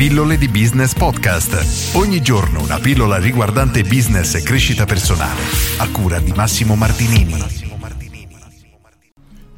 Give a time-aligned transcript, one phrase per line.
[0.00, 1.94] Pillole di Business Podcast.
[1.94, 5.42] Ogni giorno una pillola riguardante business e crescita personale.
[5.76, 7.36] A cura di Massimo Martinini.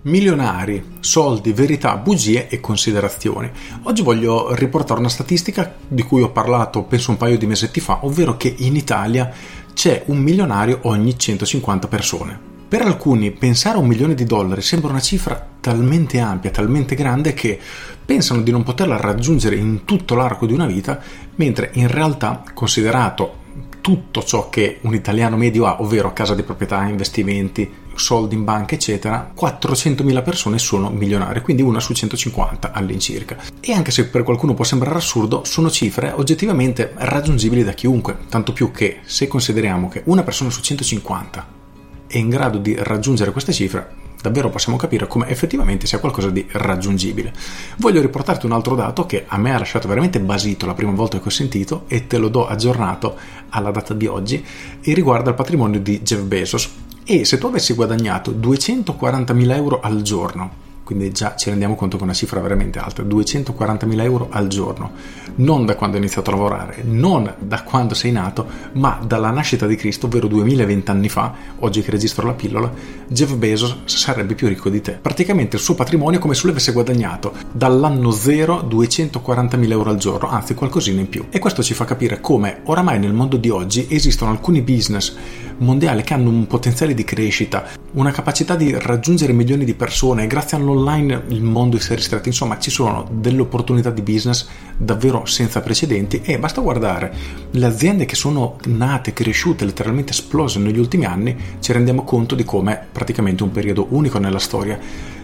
[0.02, 3.48] Milionari, soldi, verità, bugie e considerazioni.
[3.84, 8.04] Oggi voglio riportare una statistica di cui ho parlato penso un paio di mesetti fa,
[8.04, 9.32] ovvero che in Italia
[9.72, 12.36] c'è un milionario ogni 150 persone.
[12.66, 17.32] Per alcuni pensare a un milione di dollari sembra una cifra talmente ampia, talmente grande
[17.32, 17.58] che
[18.04, 21.00] pensano di non poterla raggiungere in tutto l'arco di una vita,
[21.36, 23.40] mentre in realtà, considerato
[23.80, 28.74] tutto ciò che un italiano medio ha, ovvero casa di proprietà, investimenti, soldi in banca,
[28.74, 33.36] eccetera, 400.000 persone sono milionari, quindi una su 150 all'incirca.
[33.60, 38.52] E anche se per qualcuno può sembrare assurdo, sono cifre oggettivamente raggiungibili da chiunque, tanto
[38.52, 41.60] più che se consideriamo che una persona su 150
[42.08, 46.46] è in grado di raggiungere queste cifre, davvero possiamo capire come effettivamente sia qualcosa di
[46.50, 47.32] raggiungibile.
[47.76, 51.20] Voglio riportarti un altro dato che a me ha lasciato veramente basito la prima volta
[51.20, 53.16] che ho sentito e te lo do aggiornato
[53.50, 54.42] alla data di oggi
[54.80, 56.70] e riguarda il patrimonio di Jeff Bezos.
[57.04, 62.02] E se tu avessi guadagnato 240.000 euro al giorno quindi già ci rendiamo conto che
[62.02, 64.92] è una cifra veramente alta, 240.000 euro al giorno,
[65.36, 69.66] non da quando hai iniziato a lavorare, non da quando sei nato, ma dalla nascita
[69.66, 72.72] di Cristo, ovvero 2020 anni fa, oggi che registro la pillola,
[73.08, 74.92] Jeff Bezos sarebbe più ricco di te.
[74.92, 79.96] Praticamente il suo patrimonio è come se lui avesse guadagnato dall'anno 0 240.000 euro al
[79.96, 81.26] giorno, anzi qualcosina in più.
[81.30, 85.14] E questo ci fa capire come oramai nel mondo di oggi esistono alcuni business
[85.58, 90.26] mondiali che hanno un potenziale di crescita, una capacità di raggiungere milioni di persone.
[90.26, 95.26] Grazie all'online il mondo si è ristretto, insomma ci sono delle opportunità di business davvero
[95.26, 97.14] senza precedenti e basta guardare
[97.50, 102.44] le aziende che sono nate, cresciute, letteralmente esplose negli ultimi anni, ci rendiamo conto di
[102.44, 104.78] come praticamente un periodo unico nella storia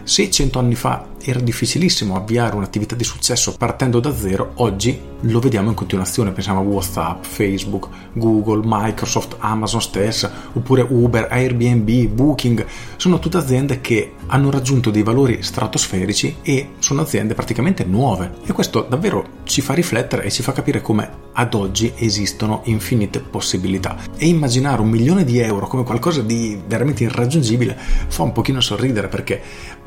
[0.09, 5.39] se cento anni fa era difficilissimo avviare un'attività di successo partendo da zero, oggi lo
[5.39, 6.31] vediamo in continuazione.
[6.31, 12.65] Pensiamo a WhatsApp, Facebook, Google, Microsoft, Amazon stessa, oppure Uber, Airbnb, Booking.
[12.95, 18.31] Sono tutte aziende che hanno raggiunto dei valori stratosferici e sono aziende praticamente nuove.
[18.47, 23.21] E questo davvero ci fa riflettere e ci fa capire come ad oggi esistono infinite
[23.21, 23.95] possibilità.
[24.17, 27.77] E immaginare un milione di euro come qualcosa di veramente irraggiungibile
[28.07, 29.41] fa un pochino sorridere perché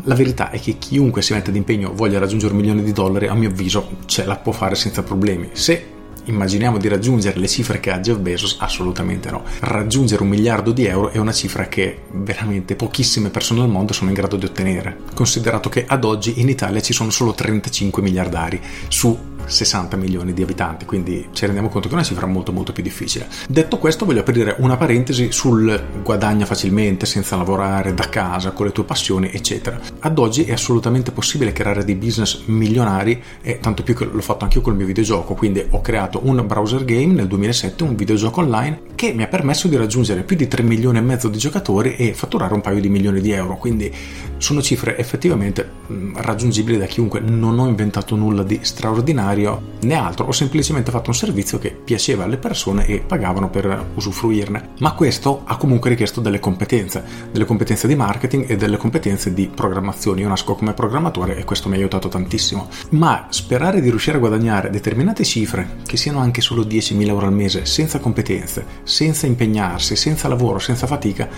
[0.05, 3.35] la verità è che chiunque si mette d'impegno voglia raggiungere un milione di dollari, a
[3.35, 5.51] mio avviso ce la può fare senza problemi.
[5.53, 8.57] Se immaginiamo di raggiungere le cifre che ha Jeff Bezos?
[8.61, 9.43] Assolutamente no.
[9.61, 14.11] Raggiungere un miliardo di euro è una cifra che veramente pochissime persone al mondo sono
[14.11, 18.61] in grado di ottenere, considerato che ad oggi in Italia ci sono solo 35 miliardari
[18.89, 22.73] su 60 milioni di abitanti, quindi ci rendiamo conto che è una cifra molto molto
[22.73, 23.29] più difficile.
[23.49, 28.73] Detto questo voglio aprire una parentesi sul guadagna facilmente senza lavorare da casa con le
[28.73, 29.81] tue passioni eccetera.
[30.01, 34.45] Ad oggi è assolutamente possibile creare dei business milionari e tanto più che l'ho fatto
[34.45, 38.41] anche io col mio videogioco, quindi ho creato un browser game nel 2007, un videogioco
[38.41, 41.97] online che mi ha permesso di raggiungere più di 3 milioni e mezzo di giocatori
[41.97, 43.93] e fatturare un paio di milioni di euro, quindi
[44.37, 49.95] sono cifre effettivamente mm, raggiungibili da chiunque, non ho inventato nulla di straordinario straordinario né
[49.95, 54.71] altro, ho semplicemente fatto un servizio che piaceva alle persone e pagavano per usufruirne.
[54.79, 59.51] Ma questo ha comunque richiesto delle competenze, delle competenze di marketing e delle competenze di
[59.53, 60.21] programmazione.
[60.21, 62.69] Io nasco come programmatore e questo mi ha aiutato tantissimo.
[62.91, 67.33] Ma sperare di riuscire a guadagnare determinate cifre, che siano anche solo 10.000 euro al
[67.33, 71.29] mese, senza competenze, senza impegnarsi, senza lavoro, senza fatica,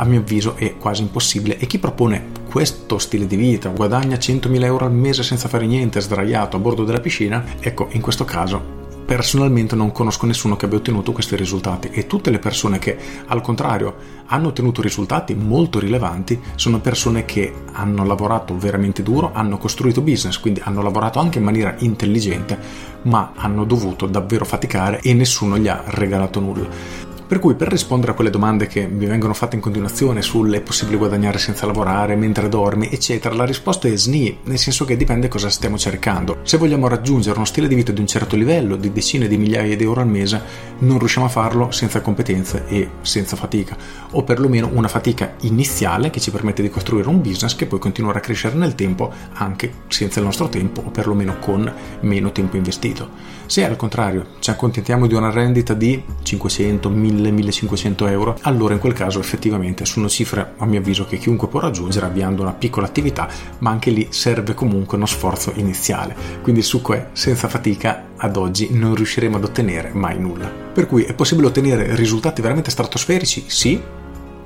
[0.00, 1.58] a mio avviso è quasi impossibile.
[1.58, 6.00] E chi propone questo stile di vita, guadagna 100.000 euro al mese senza fare niente,
[6.00, 8.78] sdraiato a bordo della piscina, ecco, in questo caso
[9.10, 11.88] personalmente non conosco nessuno che abbia ottenuto questi risultati.
[11.90, 12.96] E tutte le persone che
[13.26, 13.96] al contrario
[14.26, 20.38] hanno ottenuto risultati molto rilevanti sono persone che hanno lavorato veramente duro, hanno costruito business,
[20.38, 22.56] quindi hanno lavorato anche in maniera intelligente,
[23.02, 27.08] ma hanno dovuto davvero faticare e nessuno gli ha regalato nulla.
[27.30, 30.60] Per cui per rispondere a quelle domande che mi vengono fatte in continuazione sul è
[30.62, 35.28] possibile guadagnare senza lavorare, mentre dormi, eccetera, la risposta è SNI, nel senso che dipende
[35.28, 36.38] cosa stiamo cercando.
[36.42, 39.76] Se vogliamo raggiungere uno stile di vita di un certo livello, di decine di migliaia
[39.76, 40.42] di euro al mese,
[40.78, 43.76] non riusciamo a farlo senza competenze e senza fatica,
[44.10, 48.18] o perlomeno una fatica iniziale che ci permette di costruire un business che poi continuerà
[48.18, 53.38] a crescere nel tempo anche senza il nostro tempo o perlomeno con meno tempo investito.
[53.46, 58.80] Se al contrario ci accontentiamo di una rendita di 500, 1000 1000-1500 euro, allora in
[58.80, 62.86] quel caso effettivamente sono cifre a mio avviso che chiunque può raggiungere avviando una piccola
[62.86, 63.28] attività,
[63.58, 66.14] ma anche lì serve comunque uno sforzo iniziale.
[66.42, 70.48] Quindi su que senza fatica ad oggi non riusciremo ad ottenere mai nulla.
[70.48, 73.44] Per cui è possibile ottenere risultati veramente stratosferici?
[73.46, 73.80] Sì,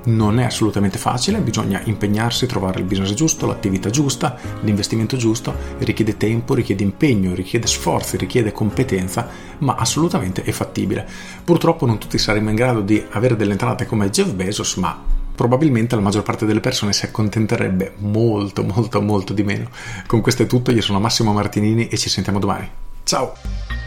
[0.05, 6.17] Non è assolutamente facile, bisogna impegnarsi, trovare il business giusto, l'attività giusta, l'investimento giusto, richiede
[6.17, 9.27] tempo, richiede impegno, richiede sforzi, richiede competenza,
[9.59, 11.07] ma assolutamente è fattibile.
[11.43, 14.97] Purtroppo non tutti saremo in grado di avere delle entrate come Jeff Bezos, ma
[15.35, 19.69] probabilmente la maggior parte delle persone si accontenterebbe molto molto molto di meno.
[20.05, 22.69] Con questo è tutto, io sono Massimo Martinini e ci sentiamo domani.
[23.03, 23.84] Ciao!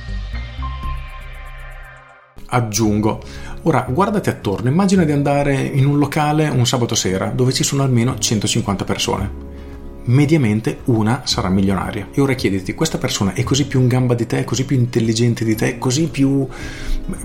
[2.50, 3.20] Aggiungo,
[3.62, 7.82] ora guardati attorno, immagina di andare in un locale un sabato sera dove ci sono
[7.82, 9.30] almeno 150 persone.
[10.04, 12.08] Mediamente una sarà milionaria.
[12.10, 15.44] E ora chiediti, questa persona è così più in gamba di te, così più intelligente
[15.44, 16.48] di te, così più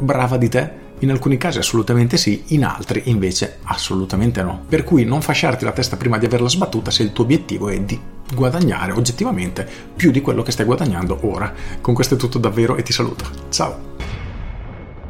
[0.01, 0.81] brava di te?
[0.99, 4.65] In alcuni casi assolutamente sì, in altri invece assolutamente no.
[4.67, 7.79] Per cui non fasciarti la testa prima di averla sbattuta se il tuo obiettivo è
[7.79, 7.97] di
[8.33, 11.53] guadagnare oggettivamente più di quello che stai guadagnando ora.
[11.79, 13.25] Con questo è tutto davvero e ti saluto.
[13.49, 13.92] Ciao!